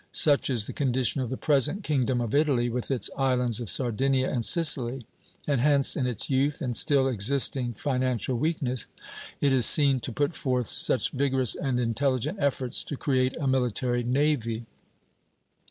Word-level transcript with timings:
Such 0.13 0.49
is 0.49 0.65
the 0.65 0.73
condition 0.73 1.21
of 1.21 1.29
the 1.29 1.37
present 1.37 1.83
kingdom 1.83 2.21
of 2.21 2.33
Italy, 2.33 2.71
with 2.71 2.89
its 2.89 3.11
islands 3.15 3.61
of 3.61 3.69
Sardinia 3.69 4.27
and 4.31 4.43
Sicily; 4.43 5.05
and 5.45 5.61
hence 5.61 5.95
in 5.95 6.07
its 6.07 6.27
youth 6.27 6.59
and 6.59 6.75
still 6.75 7.07
existing 7.07 7.73
financial 7.75 8.35
weakness 8.35 8.87
it 9.41 9.53
is 9.53 9.67
seen 9.67 9.99
to 9.99 10.11
put 10.11 10.33
forth 10.33 10.67
such 10.69 11.11
vigorous 11.11 11.53
and 11.53 11.79
intelligent 11.79 12.39
efforts 12.41 12.83
to 12.85 12.97
create 12.97 13.37
a 13.39 13.45
military 13.47 14.01
navy. 14.03 14.65